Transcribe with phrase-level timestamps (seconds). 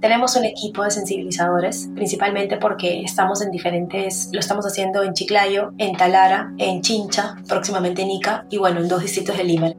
[0.00, 5.72] Tenemos un equipo de sensibilizadores, principalmente porque estamos en diferentes, lo estamos haciendo en Chiclayo,
[5.76, 9.72] en Talara, en Chincha, próximamente en Ica y bueno, en dos distritos de Lima.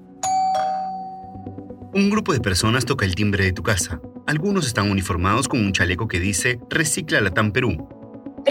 [1.93, 3.99] Un grupo de personas toca el timbre de tu casa.
[4.27, 7.89] Algunos están uniformados con un chaleco que dice Recicla Latam Perú.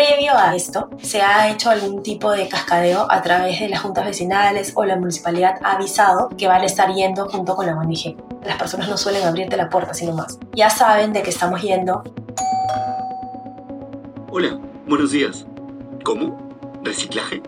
[0.00, 4.06] Previo a esto, se ha hecho algún tipo de cascadeo a través de las juntas
[4.06, 8.16] vecinales o la municipalidad ha avisado que van a estar yendo junto con la ONG.
[8.42, 10.38] Las personas no suelen abrirte la puerta, sino más.
[10.54, 12.02] Ya saben de que estamos yendo.
[14.30, 15.44] Hola, buenos días.
[16.02, 16.34] ¿Cómo?
[16.82, 17.42] ¿Reciclaje?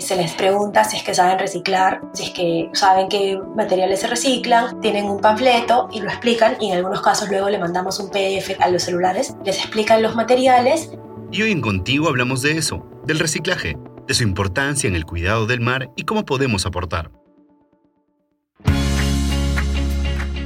[0.00, 4.06] se les pregunta si es que saben reciclar, si es que saben qué materiales se
[4.06, 8.08] reciclan, tienen un panfleto y lo explican y en algunos casos luego le mandamos un
[8.08, 10.90] PDF a los celulares, les explican los materiales.
[11.32, 13.76] Y hoy en Contigo hablamos de eso, del reciclaje,
[14.08, 17.12] de su importancia en el cuidado del mar y cómo podemos aportar.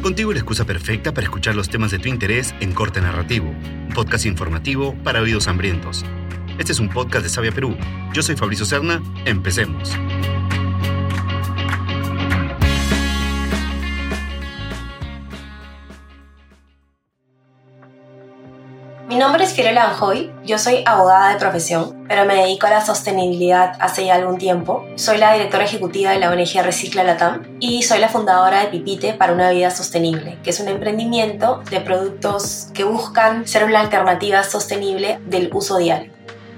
[0.02, 3.94] Contigo la excusa perfecta para escuchar los temas de tu interés en Corte Narrativo, un
[3.94, 6.04] podcast informativo para oídos hambrientos.
[6.58, 7.74] Este es un podcast de Sabia Perú.
[8.12, 9.02] Yo soy Fabricio Serna.
[9.24, 9.96] Empecemos.
[19.14, 22.84] Mi nombre es Fiorella Anjoy, yo soy abogada de profesión, pero me dedico a la
[22.84, 24.84] sostenibilidad hace ya algún tiempo.
[24.96, 29.12] Soy la directora ejecutiva de la ONG Recicla Latam y soy la fundadora de Pipite
[29.14, 34.42] para una vida sostenible, que es un emprendimiento de productos que buscan ser una alternativa
[34.42, 36.10] sostenible del uso diario.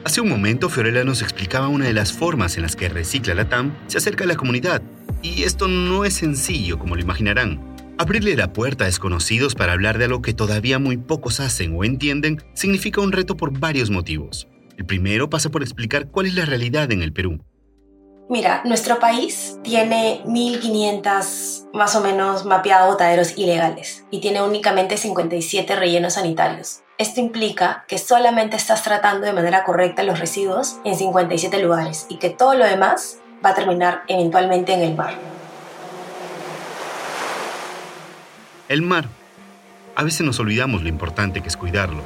[0.05, 3.77] Hace un momento Fiorella nos explicaba una de las formas en las que Recicla Latam
[3.87, 4.81] se acerca a la comunidad.
[5.21, 7.76] Y esto no es sencillo, como lo imaginarán.
[7.99, 11.83] Abrirle la puerta a desconocidos para hablar de algo que todavía muy pocos hacen o
[11.83, 14.49] entienden significa un reto por varios motivos.
[14.77, 17.41] El primero pasa por explicar cuál es la realidad en el Perú.
[18.29, 25.75] Mira, nuestro país tiene 1.500 más o menos mapeados botaderos ilegales y tiene únicamente 57
[25.77, 26.83] rellenos sanitarios.
[26.99, 32.17] Esto implica que solamente estás tratando de manera correcta los residuos en 57 lugares y
[32.17, 35.36] que todo lo demás va a terminar eventualmente en el mar.
[38.69, 39.09] El mar.
[39.95, 42.03] A veces nos olvidamos lo importante que es cuidarlo.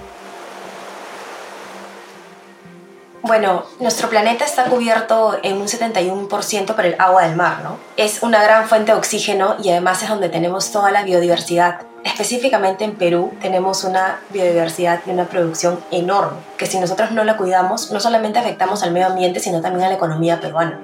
[3.22, 7.78] Bueno, nuestro planeta está cubierto en un 71% por el agua del mar, ¿no?
[7.96, 11.82] Es una gran fuente de oxígeno y además es donde tenemos toda la biodiversidad.
[12.04, 17.36] Específicamente en Perú tenemos una biodiversidad y una producción enorme, que si nosotros no la
[17.36, 20.78] cuidamos, no solamente afectamos al medio ambiente, sino también a la economía peruana.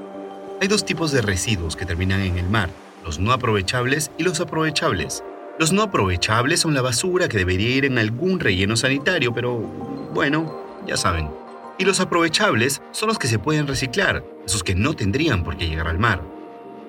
[0.61, 2.71] Hay dos tipos de residuos que terminan en el mar,
[3.05, 5.23] los no aprovechables y los aprovechables.
[5.59, 9.57] Los no aprovechables son la basura que debería ir en algún relleno sanitario, pero
[10.13, 10.55] bueno,
[10.87, 11.31] ya saben.
[11.79, 15.67] Y los aprovechables son los que se pueden reciclar, esos que no tendrían por qué
[15.67, 16.21] llegar al mar.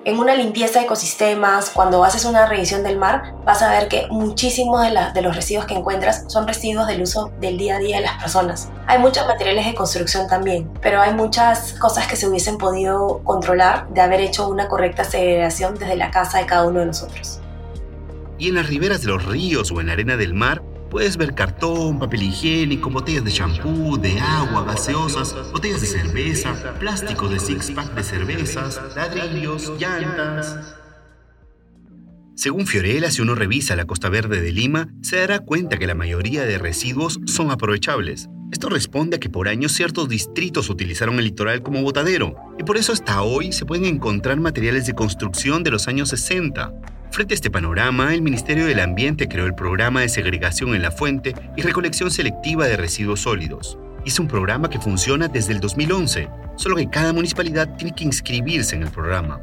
[0.04, 4.06] En una limpieza de ecosistemas, cuando haces una revisión del mar, vas a ver que
[4.10, 7.96] muchísimos de, de los residuos que encuentras son residuos del uso del día a día
[7.96, 8.68] de las personas.
[8.86, 13.88] Hay muchos materiales de construcción también, pero hay muchas cosas que se hubiesen podido controlar
[13.88, 17.40] de haber hecho una correcta segregación desde la casa de cada uno de nosotros.
[18.38, 21.34] Y en las riberas de los ríos o en la arena del mar, Puedes ver
[21.34, 27.94] cartón, papel higiénico, botellas de champú, de agua, gaseosas, botellas de cerveza, plástico de six-pack
[27.94, 30.56] de cervezas, ladrillos, llantas.
[32.36, 35.94] Según Fiorella, si uno revisa la Costa Verde de Lima, se dará cuenta que la
[35.94, 38.28] mayoría de residuos son aprovechables.
[38.50, 42.78] Esto responde a que por años ciertos distritos utilizaron el litoral como botadero, y por
[42.78, 46.72] eso hasta hoy se pueden encontrar materiales de construcción de los años 60,
[47.10, 50.90] Frente a este panorama, el Ministerio del Ambiente creó el programa de segregación en la
[50.90, 53.78] fuente y recolección selectiva de residuos sólidos.
[54.04, 58.76] Es un programa que funciona desde el 2011, solo que cada municipalidad tiene que inscribirse
[58.76, 59.40] en el programa.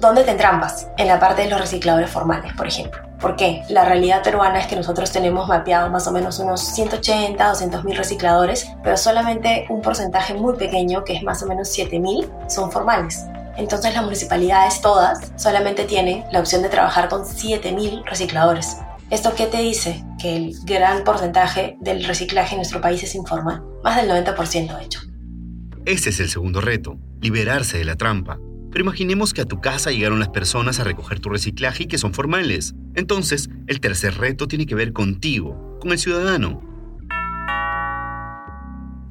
[0.00, 0.88] ¿Dónde te entrampas?
[0.96, 3.02] En la parte de los recicladores formales, por ejemplo.
[3.20, 3.62] ¿Por qué?
[3.68, 7.96] La realidad peruana es que nosotros tenemos mapeado más o menos unos 180, 200 mil
[7.96, 12.70] recicladores, pero solamente un porcentaje muy pequeño, que es más o menos 7 mil, son
[12.70, 13.24] formales.
[13.56, 18.76] Entonces las municipalidades todas solamente tienen la opción de trabajar con 7.000 recicladores.
[19.10, 20.04] ¿Esto qué te dice?
[20.20, 24.84] Que el gran porcentaje del reciclaje en nuestro país es informal, más del 90% de
[24.84, 25.00] hecho.
[25.84, 28.38] Ese es el segundo reto, liberarse de la trampa.
[28.72, 31.98] Pero imaginemos que a tu casa llegaron las personas a recoger tu reciclaje y que
[31.98, 32.74] son formales.
[32.94, 36.73] Entonces, el tercer reto tiene que ver contigo, con el ciudadano.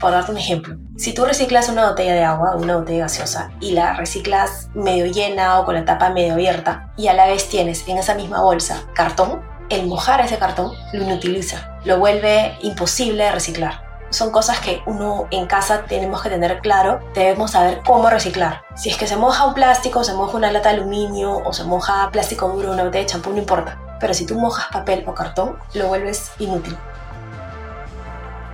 [0.03, 3.71] Por darte un ejemplo, si tú reciclas una botella de agua, una botella gaseosa, y
[3.71, 7.87] la reciclas medio llena o con la tapa medio abierta, y a la vez tienes
[7.87, 13.31] en esa misma bolsa cartón, el mojar ese cartón lo inutiliza, lo vuelve imposible de
[13.31, 13.81] reciclar.
[14.09, 18.63] Son cosas que uno en casa tenemos que tener claro, debemos saber cómo reciclar.
[18.75, 21.63] Si es que se moja un plástico, se moja una lata de aluminio o se
[21.63, 23.79] moja plástico duro, una botella de champú, no importa.
[24.01, 26.77] Pero si tú mojas papel o cartón, lo vuelves inútil.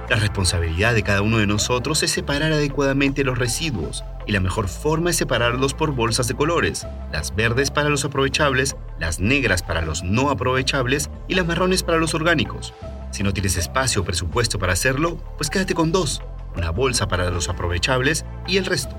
[0.10, 4.68] La responsabilidad de cada uno de nosotros es separar adecuadamente los residuos y la mejor
[4.68, 9.84] forma es separarlos por bolsas de colores, las verdes para los aprovechables, las negras para
[9.84, 12.74] los no aprovechables y las marrones para los orgánicos.
[13.12, 16.24] Si no tienes espacio o presupuesto para hacerlo, pues quédate con dos,
[16.58, 18.96] una bolsa para los aprovechables y el resto.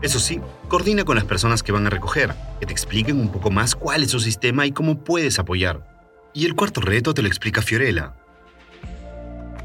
[0.00, 3.50] Eso sí, coordina con las personas que van a recoger, que te expliquen un poco
[3.50, 5.86] más cuál es su sistema y cómo puedes apoyar.
[6.32, 8.14] Y el cuarto reto te lo explica Fiorella,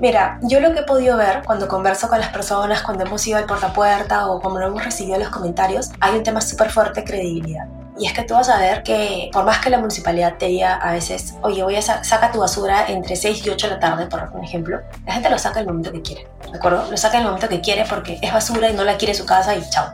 [0.02, 3.38] Mira, yo lo que he podido ver cuando converso con las personas, cuando hemos ido
[3.38, 7.04] al puerta a puerta o cuando hemos recibido los comentarios, hay un tema súper fuerte
[7.04, 7.68] credibilidad.
[8.00, 10.74] Y es que tú vas a ver que por más que la municipalidad te diga
[10.78, 14.08] a veces, oye, voy a sacar tu basura entre 6 y 8 de la tarde,
[14.08, 16.90] por ejemplo, la gente lo saca en el momento que quiere, ¿de acuerdo?
[16.90, 19.28] Lo saca en el momento que quiere porque es basura y no la quiere su
[19.28, 19.94] casa y chao.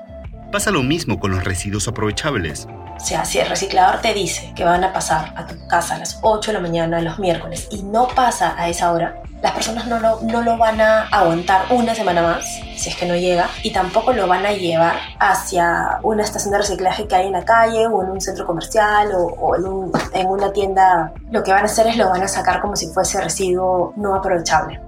[0.54, 2.70] Pasa lo mismo con los residuos aprovechables.
[2.98, 6.00] O sea, si el reciclador te dice que van a pasar a tu casa a
[6.00, 9.86] las 8 de la mañana los miércoles y no pasa a esa hora, las personas
[9.86, 12.44] no lo, no lo van a aguantar una semana más,
[12.76, 16.58] si es que no llega, y tampoco lo van a llevar hacia una estación de
[16.58, 19.92] reciclaje que hay en la calle o en un centro comercial o, o en, un,
[20.14, 21.14] en una tienda.
[21.30, 24.16] Lo que van a hacer es lo van a sacar como si fuese residuo no
[24.16, 24.82] aprovechable.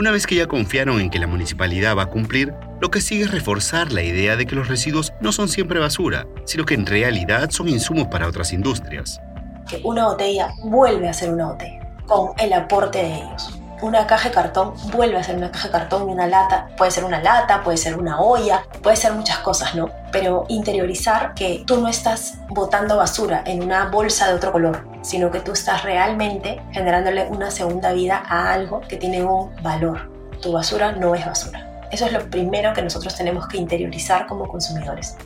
[0.00, 3.24] Una vez que ya confiaron en que la municipalidad va a cumplir, lo que sigue
[3.24, 6.86] es reforzar la idea de que los residuos no son siempre basura, sino que en
[6.86, 9.20] realidad son insumos para otras industrias.
[9.84, 14.34] Una botella vuelve a ser una botella, con el aporte de ellos una caja de
[14.34, 16.68] cartón vuelve a ser una caja de cartón y una lata.
[16.76, 19.88] Puede ser una lata, puede ser una olla, puede ser muchas cosas, ¿no?
[20.12, 25.30] Pero interiorizar que tú no estás botando basura en una bolsa de otro color, sino
[25.30, 30.10] que tú estás realmente generándole una segunda vida a algo que tiene un valor.
[30.42, 31.66] Tu basura no es basura.
[31.90, 35.16] Eso es lo primero que nosotros tenemos que interiorizar como consumidores.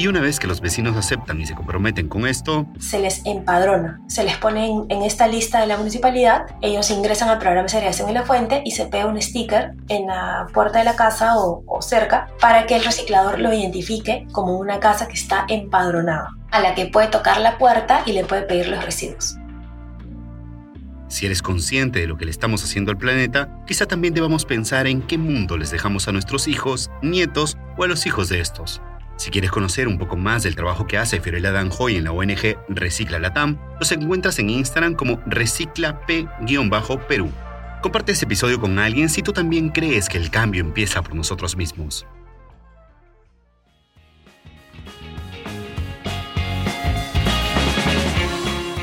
[0.00, 4.00] Y una vez que los vecinos aceptan y se comprometen con esto, se les empadrona,
[4.06, 8.08] se les pone en, esta lista de la municipalidad, ellos ingresan al programa de segregación
[8.08, 11.64] en la fuente y se pega un sticker en la puerta de la casa o,
[11.66, 16.60] o cerca para que el reciclador lo identifique como una casa que está empadronada, a
[16.60, 19.36] la que puede tocar la puerta y le puede pedir los residuos.
[21.08, 24.86] Si eres consciente de lo que le estamos haciendo al planeta, quizá también debamos pensar
[24.86, 28.80] en qué mundo les dejamos a nuestros hijos, nietos o a los hijos de estos.
[29.20, 32.56] Si quieres conocer un poco más del trabajo que hace Fiorella Danjoy en la ONG
[32.70, 37.30] Recicla Latam, los encuentras en Instagram como reciclap-perú.
[37.82, 41.54] Comparte este episodio con alguien si tú también crees que el cambio empieza por nosotros
[41.54, 42.06] mismos.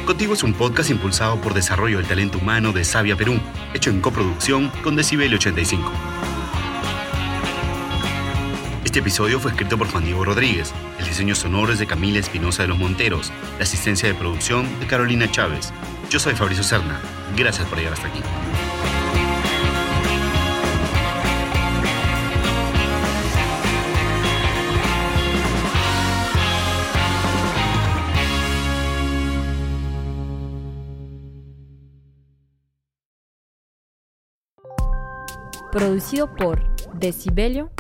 [0.06, 3.40] Contigo es un podcast impulsado por Desarrollo del Talento Humano de Sabia Perú,
[3.74, 5.92] hecho en coproducción con Decibel 85.
[8.88, 12.62] Este episodio fue escrito por Juan Diego Rodríguez, el diseño sonoro es de Camila Espinosa
[12.62, 15.74] de los Monteros, la asistencia de producción de Carolina Chávez.
[16.10, 17.02] Yo soy Fabricio Serna.
[17.36, 18.22] Gracias por llegar hasta aquí.
[35.74, 36.64] Producido por
[36.94, 37.70] Decibelio